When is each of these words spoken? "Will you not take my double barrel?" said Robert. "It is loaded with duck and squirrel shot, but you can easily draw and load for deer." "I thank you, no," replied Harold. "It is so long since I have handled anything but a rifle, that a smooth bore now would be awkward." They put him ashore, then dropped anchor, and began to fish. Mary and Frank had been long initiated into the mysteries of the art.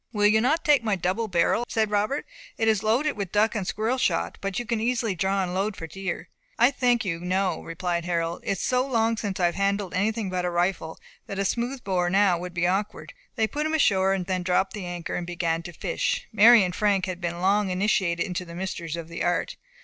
"Will 0.11 0.25
you 0.25 0.41
not 0.41 0.65
take 0.65 0.83
my 0.83 0.95
double 0.95 1.27
barrel?" 1.27 1.63
said 1.67 1.91
Robert. 1.91 2.25
"It 2.57 2.67
is 2.67 2.81
loaded 2.81 3.11
with 3.15 3.31
duck 3.31 3.53
and 3.53 3.67
squirrel 3.67 3.99
shot, 3.99 4.39
but 4.41 4.57
you 4.57 4.65
can 4.65 4.79
easily 4.79 5.13
draw 5.13 5.43
and 5.43 5.53
load 5.53 5.75
for 5.77 5.85
deer." 5.85 6.27
"I 6.57 6.71
thank 6.71 7.05
you, 7.05 7.19
no," 7.19 7.61
replied 7.61 8.05
Harold. 8.05 8.41
"It 8.43 8.53
is 8.53 8.61
so 8.61 8.83
long 8.83 9.15
since 9.15 9.39
I 9.39 9.45
have 9.45 9.53
handled 9.53 9.93
anything 9.93 10.31
but 10.31 10.43
a 10.43 10.49
rifle, 10.49 10.99
that 11.27 11.37
a 11.37 11.45
smooth 11.45 11.83
bore 11.83 12.09
now 12.09 12.39
would 12.39 12.55
be 12.55 12.65
awkward." 12.65 13.13
They 13.35 13.45
put 13.45 13.67
him 13.67 13.75
ashore, 13.75 14.17
then 14.17 14.41
dropped 14.41 14.75
anchor, 14.75 15.13
and 15.13 15.27
began 15.27 15.61
to 15.61 15.71
fish. 15.71 16.25
Mary 16.33 16.63
and 16.63 16.73
Frank 16.73 17.05
had 17.05 17.21
been 17.21 17.39
long 17.39 17.69
initiated 17.69 18.25
into 18.25 18.43
the 18.43 18.55
mysteries 18.55 18.95
of 18.95 19.07
the 19.07 19.23
art. 19.23 19.55